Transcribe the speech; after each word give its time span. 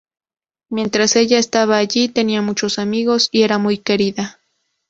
Mientras 0.69 1.15
ella 1.15 1.37
estaba 1.37 1.77
allí, 1.77 2.09
tenía 2.09 2.41
muchos 2.41 2.79
amigos, 2.79 3.29
y 3.31 3.43
era 3.43 3.59
muy 3.59 3.77
querida. 3.77 4.39